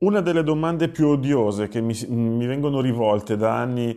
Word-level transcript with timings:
Una 0.00 0.22
delle 0.22 0.42
domande 0.42 0.88
più 0.88 1.08
odiose 1.08 1.68
che 1.68 1.82
mi, 1.82 1.94
mi, 2.08 2.46
vengono 2.46 2.80
rivolte 2.80 3.36
da 3.36 3.58
anni 3.58 3.94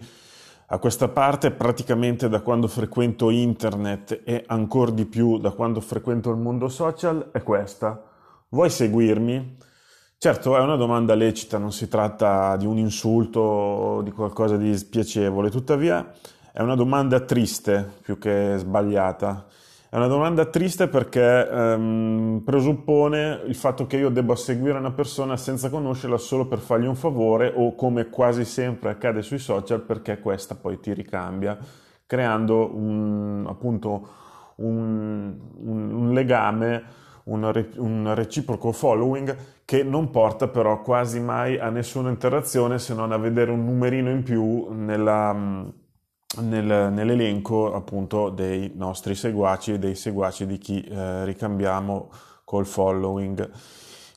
a 0.66 0.78
questa 0.78 1.08
parte, 1.08 1.52
praticamente 1.52 2.28
da 2.28 2.42
quando 2.42 2.68
frequento 2.68 3.30
internet 3.30 4.20
e 4.26 4.44
ancora 4.48 4.92
di 4.92 5.06
più 5.06 5.38
da 5.38 5.52
quando 5.52 5.80
frequento 5.80 6.30
il 6.30 6.36
mondo 6.36 6.68
social, 6.68 7.30
è 7.32 7.42
questa. 7.42 8.04
Vuoi 8.50 8.70
seguirmi? 8.70 9.56
Certo, 10.18 10.58
è 10.58 10.60
una 10.60 10.76
domanda 10.76 11.16
lecita, 11.16 11.58
non 11.58 11.72
si 11.72 11.88
tratta 11.88 12.58
di 12.58 12.66
un 12.66 12.78
insulto 12.78 13.40
o 13.40 14.02
di 14.02 14.12
qualcosa 14.12 14.58
di 14.58 14.76
spiacevole, 14.78 15.50
tuttavia 15.50 16.12
è 16.52 16.62
una 16.62 16.76
domanda 16.76 17.22
triste 17.22 17.94
più 18.02 18.18
che 18.18 18.56
sbagliata. 18.58 19.46
È 19.94 19.98
una 19.98 20.08
domanda 20.08 20.46
triste 20.46 20.88
perché 20.88 21.48
ehm, 21.48 22.42
presuppone 22.44 23.42
il 23.46 23.54
fatto 23.54 23.86
che 23.86 23.98
io 23.98 24.10
debba 24.10 24.36
seguire 24.36 24.80
una 24.80 24.92
persona 24.92 25.38
senza 25.38 25.70
conoscerla 25.70 26.18
solo 26.18 26.48
per 26.48 26.58
fargli 26.58 26.88
un 26.88 26.96
favore 26.96 27.54
o 27.56 27.76
come 27.76 28.10
quasi 28.10 28.44
sempre 28.44 28.90
accade 28.90 29.22
sui 29.22 29.38
social 29.38 29.82
perché 29.82 30.20
questa 30.20 30.56
poi 30.56 30.80
ti 30.80 30.96
ricambia, 30.96 31.60
creando 32.08 32.76
un, 32.76 33.46
appunto 33.48 34.08
un, 34.56 35.38
un, 35.58 35.94
un 35.94 36.12
legame, 36.12 36.84
un 37.26 38.14
reciproco 38.16 38.72
following 38.72 39.36
che 39.64 39.84
non 39.84 40.10
porta 40.10 40.48
però 40.48 40.82
quasi 40.82 41.20
mai 41.20 41.60
a 41.60 41.70
nessuna 41.70 42.10
interazione 42.10 42.80
se 42.80 42.96
non 42.96 43.12
a 43.12 43.18
vedere 43.18 43.52
un 43.52 43.64
numerino 43.64 44.10
in 44.10 44.24
più 44.24 44.70
nella 44.72 45.72
nel, 46.42 46.92
nell'elenco 46.92 47.74
appunto 47.74 48.30
dei 48.30 48.72
nostri 48.76 49.16
seguaci 49.16 49.74
e 49.74 49.80
dei 49.80 49.96
seguaci 49.96 50.46
di 50.46 50.58
chi 50.58 50.82
eh, 50.82 51.26
ricambiamo 51.26 52.10
col 52.44 52.66
following. 52.66 53.50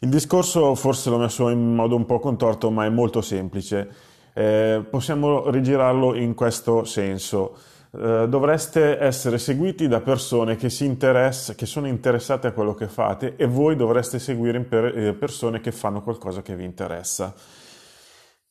Il 0.01 0.09
discorso 0.09 0.75
forse 0.75 1.11
l'ho 1.11 1.19
messo 1.19 1.49
in 1.49 1.75
modo 1.75 1.97
un 1.97 2.05
po' 2.05 2.19
contorto, 2.19 2.71
ma 2.71 2.85
è 2.85 2.91
molto 2.91 3.21
semplice. 3.23 3.89
Eh, 4.35 4.85
possiamo 4.89 5.49
rigirarlo 5.51 6.15
in 6.15 6.35
questo 6.35 6.85
senso. 6.85 7.57
Eh, 7.99 8.27
dovreste 8.29 8.99
essere 8.99 9.39
seguiti 9.39 9.89
da 9.89 10.01
persone 10.01 10.57
che, 10.57 10.69
che, 10.69 11.67
sono 11.67 11.87
interessate 11.87 12.49
a 12.49 12.53
quello 12.53 12.75
che 12.75 12.89
fate 12.89 13.37
e 13.37 13.47
voi 13.47 13.75
dovreste 13.75 14.19
seguire 14.19 14.61
per, 14.61 14.85
eh, 14.85 15.13
persone 15.15 15.61
che 15.61 15.73
fanno 15.73 16.03
qualcosa 16.03 16.43
che 16.43 16.55
vi 16.55 16.65
interessa. 16.65 17.33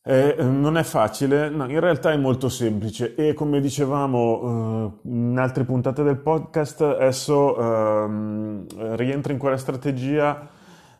Eh, 0.07 0.35
non 0.37 0.77
è 0.77 0.83
facile, 0.83 1.49
no, 1.49 1.67
in 1.67 1.79
realtà 1.79 2.11
è 2.11 2.15
molto 2.15 2.47
semplice 2.47 3.15
e 3.15 3.33
come 3.33 3.59
dicevamo 3.59 4.93
eh, 5.03 5.09
in 5.09 5.35
altre 5.39 5.63
puntate 5.63 6.03
del 6.03 6.17
podcast, 6.17 6.81
esso 6.99 7.57
ehm, 7.57 8.95
rientra 8.97 9.33
in 9.33 9.39
quella 9.39 9.57
strategia 9.57 10.47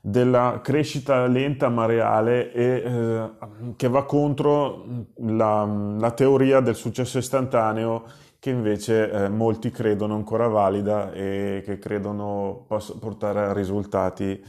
della 0.01 0.59
crescita 0.63 1.27
lenta 1.27 1.69
ma 1.69 1.85
reale 1.85 2.51
e 2.51 2.63
eh, 2.83 3.29
che 3.75 3.87
va 3.89 4.05
contro 4.05 4.85
la, 5.17 5.63
la, 5.99 6.11
teoria 6.11 6.59
del 6.59 6.75
successo 6.75 7.19
istantaneo 7.19 8.05
che 8.39 8.49
invece 8.49 9.11
eh, 9.11 9.29
molti 9.29 9.69
credono 9.69 10.15
ancora 10.15 10.47
valida 10.47 11.11
e 11.11 11.61
che 11.63 11.77
credono 11.77 12.65
possa 12.67 12.95
portare 12.99 13.41
a 13.41 13.53
risultati 13.53 14.43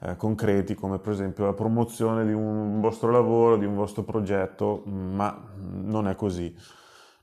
eh, 0.00 0.16
concreti 0.16 0.74
come 0.74 0.98
per 0.98 1.12
esempio 1.12 1.44
la 1.44 1.52
promozione 1.52 2.24
di 2.24 2.32
un 2.32 2.80
vostro 2.80 3.10
lavoro, 3.10 3.56
di 3.56 3.64
un 3.64 3.74
vostro 3.74 4.02
progetto, 4.02 4.82
ma 4.86 5.36
non 5.82 6.08
è 6.08 6.14
così. 6.14 6.54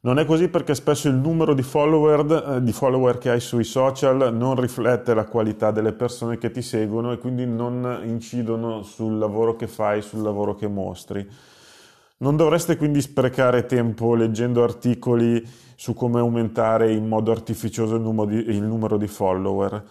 Non 0.05 0.19
è 0.19 0.25
così 0.25 0.49
perché 0.49 0.75
spesso 0.75 1.07
il 1.07 1.15
numero 1.15 1.55
di 1.55 1.63
follower, 1.63 2.55
eh, 2.57 2.63
di 2.63 2.71
follower, 2.71 3.17
che 3.17 3.31
hai 3.31 3.39
sui 3.39 3.63
social 3.63 4.35
non 4.35 4.55
riflette 4.55 5.15
la 5.15 5.25
qualità 5.25 5.71
delle 5.71 5.93
persone 5.93 6.37
che 6.37 6.51
ti 6.51 6.61
seguono 6.61 7.11
e 7.11 7.17
quindi 7.17 7.47
non 7.47 8.01
incidono 8.03 8.83
sul 8.83 9.17
lavoro 9.17 9.55
che 9.55 9.65
fai, 9.65 10.03
sul 10.03 10.21
lavoro 10.21 10.53
che 10.53 10.67
mostri. 10.67 11.27
Non 12.17 12.37
dovreste 12.37 12.77
quindi 12.77 13.01
sprecare 13.01 13.65
tempo 13.65 14.13
leggendo 14.13 14.63
articoli 14.63 15.43
su 15.75 15.95
come 15.95 16.19
aumentare 16.19 16.93
in 16.93 17.07
modo 17.07 17.31
artificioso 17.31 17.95
il 17.95 18.01
numero 18.01 18.29
di, 18.29 18.37
il 18.37 18.61
numero 18.61 18.97
di 18.97 19.07
follower 19.07 19.83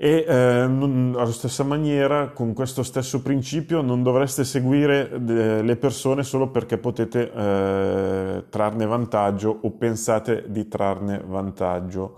e 0.00 0.24
eh, 0.28 0.32
alla 0.32 1.32
stessa 1.32 1.64
maniera, 1.64 2.28
con 2.28 2.54
questo 2.54 2.84
stesso 2.84 3.20
principio, 3.20 3.82
non 3.82 4.04
dovreste 4.04 4.44
seguire 4.44 5.10
eh, 5.10 5.60
le 5.60 5.76
persone 5.76 6.22
solo 6.22 6.50
perché 6.50 6.78
potete 6.78 7.32
eh, 7.32 8.44
trarne 8.48 8.86
vantaggio 8.86 9.58
o 9.60 9.72
pensate 9.72 10.44
di 10.46 10.68
trarne 10.68 11.20
vantaggio. 11.26 12.16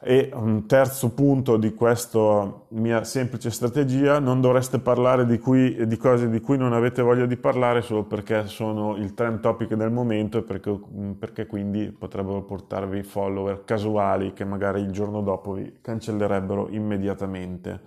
E 0.00 0.30
un 0.32 0.66
terzo 0.66 1.10
punto 1.10 1.56
di 1.56 1.74
questa 1.74 2.52
mia 2.68 3.02
semplice 3.02 3.50
strategia, 3.50 4.20
non 4.20 4.40
dovreste 4.40 4.78
parlare 4.78 5.26
di, 5.26 5.38
cui, 5.38 5.88
di, 5.88 5.96
cose 5.96 6.30
di 6.30 6.40
cui 6.40 6.56
non 6.56 6.72
avete 6.72 7.02
voglia 7.02 7.26
di 7.26 7.36
parlare 7.36 7.82
solo 7.82 8.04
perché 8.04 8.46
sono 8.46 8.94
il 8.96 9.14
trend 9.14 9.40
topic 9.40 9.74
del 9.74 9.90
momento 9.90 10.38
e 10.38 10.42
perché, 10.42 10.78
perché 11.18 11.46
quindi 11.46 11.90
potrebbero 11.90 12.42
portarvi 12.42 13.02
follower 13.02 13.64
casuali 13.64 14.32
che 14.32 14.44
magari 14.44 14.82
il 14.82 14.92
giorno 14.92 15.20
dopo 15.20 15.54
vi 15.54 15.78
cancellerebbero 15.80 16.68
immediatamente. 16.70 17.80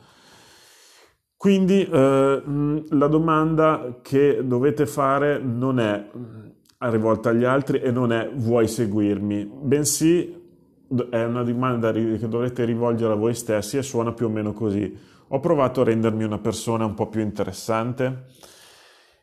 Quindi 1.37 1.87
eh, 1.89 2.43
la 2.89 3.07
domanda 3.07 3.99
che 4.01 4.41
dovete 4.43 4.85
fare 4.85 5.39
non 5.39 5.79
è 5.79 6.09
rivolta 6.77 7.29
agli 7.29 7.45
altri 7.45 7.79
e 7.79 7.89
non 7.89 8.11
è 8.11 8.29
vuoi 8.33 8.67
seguirmi, 8.67 9.49
bensì 9.49 10.40
è 11.09 11.23
una 11.23 11.43
domanda 11.43 11.91
che 11.91 12.27
dovrete 12.27 12.65
rivolgere 12.65 13.13
a 13.13 13.15
voi 13.15 13.33
stessi 13.33 13.77
e 13.77 13.83
suona 13.83 14.11
più 14.11 14.25
o 14.27 14.29
meno 14.29 14.53
così. 14.53 14.97
Ho 15.29 15.39
provato 15.39 15.81
a 15.81 15.85
rendermi 15.85 16.23
una 16.23 16.39
persona 16.39 16.85
un 16.85 16.93
po' 16.93 17.07
più 17.07 17.21
interessante? 17.21 18.25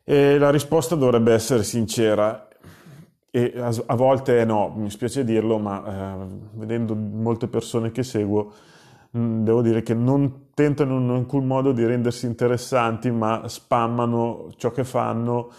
E 0.03 0.37
la 0.39 0.49
risposta 0.49 0.95
dovrebbe 0.95 1.33
essere 1.33 1.63
sincera 1.63 2.47
e 3.31 3.53
a, 3.57 3.95
volte 3.95 4.43
no, 4.43 4.73
mi 4.75 4.89
spiace 4.89 5.23
dirlo, 5.23 5.59
ma 5.59 5.83
eh, 5.85 6.25
vedendo 6.53 6.95
molte 6.95 7.47
persone 7.47 7.91
che 7.91 8.01
seguo, 8.01 8.51
mm, 9.15 9.43
devo 9.43 9.61
dire 9.61 9.83
che 9.83 9.93
non 9.93 10.47
tentano 10.55 10.99
in 10.99 11.09
alcun 11.11 11.45
modo 11.45 11.71
di 11.71 11.85
rendersi 11.85 12.25
interessanti, 12.25 13.11
ma 13.11 13.47
spammano 13.47 14.49
ciò 14.57 14.71
che 14.71 14.83
fanno 14.83 15.51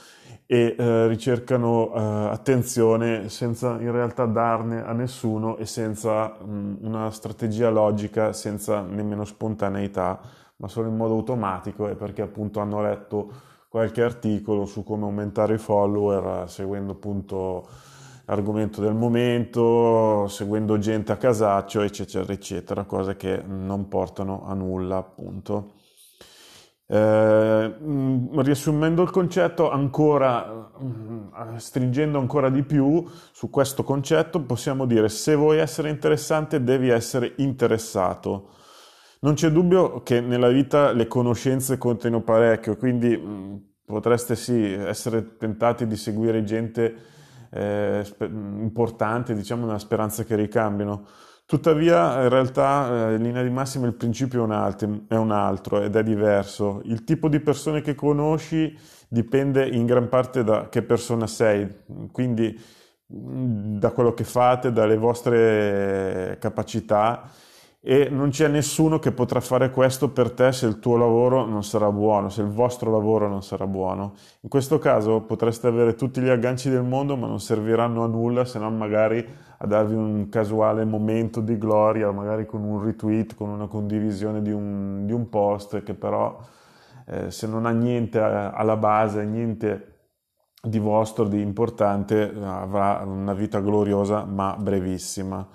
e 0.53 0.75
eh, 0.77 1.07
ricercano 1.07 1.95
eh, 1.95 2.01
attenzione 2.33 3.29
senza 3.29 3.79
in 3.79 3.93
realtà 3.93 4.27
darne 4.27 4.85
a 4.85 4.93
nessuno 4.93 5.57
e 5.59 5.65
senza 5.65 6.27
mh, 6.45 6.79
una 6.81 7.09
strategia 7.13 7.71
logica, 7.71 8.33
senza 8.33 8.81
nemmeno 8.81 9.25
spontaneità, 9.25 10.19
ma 10.57 10.67
solo 10.67 10.89
in 10.89 10.97
modo 10.97 11.15
automatico 11.15 11.87
e 11.87 11.95
perché 11.95 12.23
appunto 12.23 12.59
hanno 12.59 12.83
letto 12.83 13.33
qualche 13.69 14.03
articolo 14.03 14.65
su 14.67 14.83
come 14.83 15.05
aumentare 15.05 15.55
i 15.55 15.59
follower 15.59 16.51
seguendo 16.51 16.95
appunto 16.95 17.69
l'argomento 18.25 18.81
del 18.81 18.95
momento, 18.95 20.27
seguendo 20.27 20.79
gente 20.79 21.13
a 21.13 21.17
casaccio, 21.17 21.81
eccetera, 21.83 22.33
eccetera, 22.33 22.83
cose 22.83 23.15
che 23.15 23.41
non 23.47 23.87
portano 23.87 24.45
a 24.45 24.55
nulla 24.55 24.97
appunto. 24.97 25.75
Eh, 26.93 27.75
mm, 27.81 28.41
riassumendo 28.41 29.03
il 29.03 29.11
concetto, 29.11 29.71
ancora 29.71 30.73
mm, 30.83 31.55
stringendo 31.57 32.19
ancora 32.19 32.51
di 32.51 32.65
più 32.65 33.07
su 33.31 33.49
questo 33.49 33.85
concetto, 33.85 34.41
possiamo 34.43 34.87
dire 34.87 35.09
se 35.09 35.37
vuoi 35.37 35.59
essere 35.59 35.89
interessante 35.89 36.65
devi 36.65 36.89
essere 36.89 37.35
interessato. 37.37 38.49
Non 39.21 39.35
c'è 39.35 39.51
dubbio 39.51 40.03
che 40.03 40.21
nella 40.21 40.49
vita 40.49 40.91
le 40.91 41.07
conoscenze 41.07 41.79
contano 41.79 42.23
parecchio, 42.23 42.77
quindi 42.77 43.17
mh, 43.17 43.31
mm, 43.31 43.57
potreste 43.85 44.35
sì 44.35 44.73
essere 44.73 45.37
tentati 45.37 45.87
di 45.87 45.97
seguire 45.97 46.43
gente 46.43 46.95
eh, 47.51 48.05
importante, 48.21 49.35
diciamo 49.35 49.65
una 49.65 49.79
speranza 49.79 50.25
che 50.25 50.37
ricambino 50.37 51.07
Tuttavia, 51.51 52.23
in 52.23 52.29
realtà, 52.29 53.09
eh, 53.09 53.15
in 53.17 53.23
linea 53.23 53.43
di 53.43 53.51
massima 53.51 53.89
il 53.89 53.95
principio 53.95 54.43
è 54.43 54.45
un, 54.45 54.53
altro, 54.53 55.01
è 55.09 55.17
un, 55.17 55.33
altro, 55.33 55.83
ed 55.83 55.97
è 55.97 56.05
diverso. 56.05 56.81
Il 56.85 57.03
tipo 57.03 57.29
di 57.29 57.41
persone 57.41 57.81
che 57.81 57.97
conosci 57.97 58.73
dipende 59.09 59.67
in 59.67 59.85
gran 59.85 60.09
parte 60.09 60.45
da 60.45 60.69
che 60.69 60.83
persona 60.83 61.27
sei, 61.27 61.69
quindi 62.13 62.57
da 63.05 63.91
quello 63.91 64.15
che 64.15 64.23
fate, 64.23 64.71
dalle 64.71 64.97
vostre 64.97 66.37
capacità 66.39 67.29
e 67.83 68.11
non 68.11 68.29
c'è 68.29 68.47
nessuno 68.49 68.99
che 68.99 69.11
potrà 69.11 69.41
fare 69.41 69.71
questo 69.71 70.11
per 70.11 70.33
te 70.33 70.53
se 70.53 70.67
il 70.67 70.79
tuo 70.81 70.97
lavoro 70.99 71.47
non 71.47 71.65
sarà 71.65 71.91
buono, 71.91 72.29
se 72.29 72.43
il 72.43 72.51
vostro 72.51 72.91
lavoro 72.91 73.27
non 73.27 73.43
sarà 73.43 73.67
buono. 73.67 74.15
In 74.43 74.51
questo 74.51 74.79
caso 74.79 75.23
potreste 75.23 75.67
avere 75.67 75.95
tutti 75.95 76.21
gli 76.21 76.29
agganci 76.29 76.69
del 76.69 76.83
mondo, 76.83 77.17
ma 77.17 77.27
non 77.27 77.41
serviranno 77.41 78.05
a 78.05 78.07
nulla 78.07 78.45
se 78.45 78.59
non 78.59 78.77
magari 78.77 79.27
a 79.57 79.67
darvi 79.67 79.95
un 79.95 80.29
casuale 80.29 80.85
momento 80.85 81.41
di 81.41 81.57
gloria, 81.57 82.11
magari 82.11 82.45
con 82.45 82.63
un 82.63 82.85
retweet, 82.85 83.35
con 83.35 83.49
una 83.49 83.67
condivisione 83.67 84.43
di 84.43 84.53
un, 84.53 85.07
di 85.07 85.13
un 85.13 85.31
post 85.31 85.83
che 85.83 85.95
però 85.95 86.39
eh, 87.07 87.31
se 87.31 87.47
non 87.47 87.65
ha 87.65 87.71
niente 87.71 88.21
alla 88.21 88.77
base, 88.77 89.25
niente 89.25 89.87
di 90.63 90.79
vostro, 90.79 91.25
di 91.25 91.41
importante, 91.41 92.31
avrà 92.45 93.03
una 93.07 93.33
vita 93.33 93.61
gloriosa 93.61 94.25
ma 94.27 94.55
brevissima. 94.59 95.49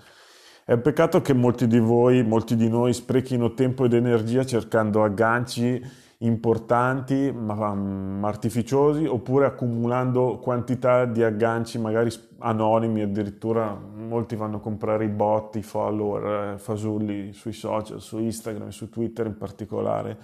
È 0.67 0.73
un 0.73 0.81
peccato 0.81 1.21
che 1.21 1.33
molti 1.33 1.67
di 1.67 1.77
voi, 1.77 2.23
molti 2.23 2.55
di 2.55 2.67
noi 2.67 2.91
sprechino 2.91 3.53
tempo 3.53 3.85
ed 3.85 3.93
energia 3.93 4.43
cercando 4.43 5.03
agganci 5.03 5.79
importanti 6.19 7.31
ma, 7.31 7.71
mm, 7.75 8.25
artificiosi 8.25 9.05
oppure 9.05 9.45
accumulando 9.45 10.39
quantità 10.39 11.05
di 11.05 11.21
agganci 11.21 11.77
magari 11.77 12.09
anonimi 12.39 13.03
addirittura 13.03 13.75
molti 13.75 14.35
vanno 14.35 14.57
a 14.57 14.59
comprare 14.59 15.05
i 15.05 15.09
bot, 15.09 15.55
i 15.55 15.61
follower, 15.61 16.53
eh, 16.53 16.57
fasulli 16.57 17.31
sui 17.33 17.53
social, 17.53 18.01
su 18.01 18.17
Instagram, 18.17 18.69
su 18.69 18.89
Twitter 18.89 19.27
in 19.27 19.37
particolare. 19.37 20.17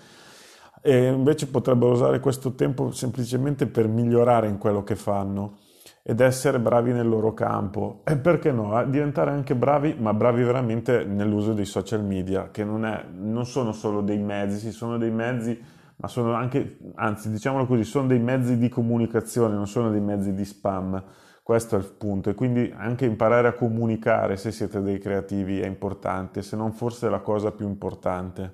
E 0.81 1.05
invece 1.05 1.49
potrebbero 1.49 1.91
usare 1.91 2.19
questo 2.19 2.53
tempo 2.55 2.89
semplicemente 2.89 3.67
per 3.67 3.87
migliorare 3.87 4.47
in 4.47 4.57
quello 4.57 4.83
che 4.83 4.95
fanno 4.95 5.59
ed 6.03 6.19
essere 6.19 6.59
bravi 6.59 6.93
nel 6.93 7.07
loro 7.07 7.33
campo 7.33 8.01
e 8.05 8.17
perché 8.17 8.51
no, 8.51 8.83
diventare 8.85 9.31
anche 9.31 9.55
bravi, 9.55 9.95
ma 9.99 10.13
bravi 10.13 10.43
veramente 10.43 11.03
nell'uso 11.03 11.53
dei 11.53 11.65
social 11.65 12.03
media, 12.03 12.49
che 12.49 12.63
non, 12.63 12.85
è, 12.85 13.05
non 13.11 13.45
sono 13.45 13.71
solo 13.71 14.01
dei 14.01 14.17
mezzi, 14.17 14.71
sono 14.71 14.97
dei 14.97 15.11
mezzi, 15.11 15.59
ma 15.97 16.07
sono 16.07 16.33
anche, 16.33 16.79
anzi 16.95 17.29
diciamolo 17.29 17.67
così, 17.67 17.83
sono 17.83 18.07
dei 18.07 18.19
mezzi 18.19 18.57
di 18.57 18.69
comunicazione, 18.69 19.53
non 19.53 19.67
sono 19.67 19.91
dei 19.91 20.01
mezzi 20.01 20.33
di 20.33 20.45
spam. 20.45 21.03
Questo 21.43 21.75
è 21.75 21.79
il 21.79 21.91
punto 21.97 22.29
e 22.29 22.33
quindi 22.33 22.73
anche 22.75 23.05
imparare 23.05 23.47
a 23.47 23.53
comunicare 23.53 24.37
se 24.37 24.51
siete 24.51 24.81
dei 24.81 24.99
creativi 24.99 25.59
è 25.59 25.65
importante, 25.65 26.41
se 26.43 26.55
non 26.55 26.71
forse 26.71 27.07
è 27.07 27.09
la 27.09 27.19
cosa 27.19 27.51
più 27.51 27.67
importante. 27.67 28.53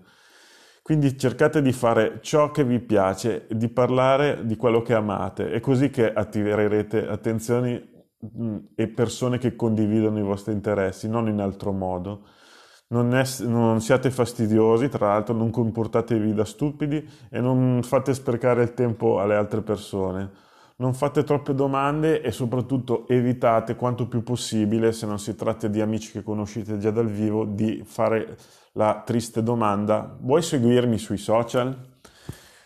Quindi 0.88 1.18
cercate 1.18 1.62
di 1.62 1.74
fare 1.74 2.20
ciò 2.22 2.50
che 2.50 2.64
vi 2.64 2.80
piace, 2.80 3.46
di 3.50 3.68
parlare 3.68 4.46
di 4.46 4.56
quello 4.56 4.82
che 4.82 4.94
amate, 4.94 5.52
è 5.52 5.60
così 5.60 5.90
che 5.90 6.14
attirerete 6.14 7.06
attenzioni 7.06 8.06
mm, 8.40 8.58
e 8.74 8.88
persone 8.88 9.38
che 9.38 9.54
condividono 9.54 10.18
i 10.18 10.22
vostri 10.22 10.54
interessi, 10.54 11.10
non 11.10 11.28
in 11.28 11.42
altro 11.42 11.74
modo. 11.74 12.22
Non, 12.88 13.14
è, 13.14 13.26
non, 13.42 13.82
siate 13.82 14.10
fastidiosi, 14.10 14.88
tra 14.88 15.08
l'altro 15.08 15.36
non 15.36 15.50
comportatevi 15.52 16.34
da 16.34 16.46
stupidi 16.46 17.06
e 17.30 17.42
non 17.42 17.84
fate 17.84 18.14
sprecare 18.14 18.64
il 18.64 18.74
tempo 18.74 19.20
alle 19.20 19.36
altre 19.36 19.62
persone. 19.64 20.32
Non 20.80 20.94
fate 20.94 21.24
troppe 21.24 21.56
domande 21.56 22.22
e 22.22 22.32
soprattutto 22.32 23.08
evitate 23.08 23.76
quanto 23.76 24.08
più 24.08 24.22
possibile, 24.22 24.92
se 24.92 25.08
non 25.08 25.18
si 25.18 25.34
tratta 25.34 25.68
di 25.68 25.82
amici 25.82 26.12
che 26.12 26.22
conoscete 26.22 26.78
già 26.78 26.92
dal 26.92 27.08
vivo, 27.08 27.46
di 27.46 27.82
fare 27.84 28.38
la 28.74 29.02
triste 29.04 29.42
domanda, 29.42 30.16
vuoi 30.22 30.44
seguirmi 30.44 31.00
sui 31.00 31.18
social? 31.18 31.76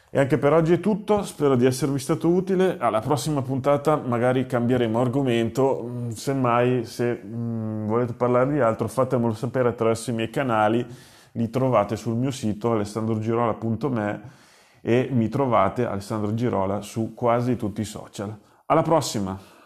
E 0.09 0.19
anche 0.19 0.37
per 0.37 0.51
oggi 0.51 0.73
è 0.73 0.81
tutto, 0.81 1.23
spero 1.23 1.55
di 1.55 1.65
esservi 1.65 1.99
stato 1.99 2.27
utile, 2.27 2.77
alla 2.79 2.99
prossima 2.99 3.41
puntata 3.41 3.95
magari 3.95 4.45
cambieremo 4.45 4.99
argomento, 4.99 5.81
mm, 5.81 6.09
semmai 6.09 6.83
se 6.83 7.17
mm, 7.25 7.87
volete 7.87 8.11
parlare 8.11 8.51
di 8.51 8.59
altro 8.59 8.89
fatemelo 8.89 9.33
sapere 9.33 9.69
attraverso 9.69 10.09
i 10.11 10.13
miei 10.13 10.29
canali, 10.29 10.85
li 11.31 11.49
trovate 11.49 11.95
sul 11.95 12.17
mio 12.17 12.31
sito 12.31 12.73
alessandrogirola.me 12.73 14.49
e 14.81 15.10
mi 15.12 15.30
trovate 15.30 15.86
Alessandro 15.86 16.33
Girola 16.33 16.81
su 16.81 17.13
quasi 17.13 17.56
tutti 17.56 17.81
i 17.81 17.86
social. 17.86 18.36
Alla 18.66 18.81
prossima! 18.81 19.60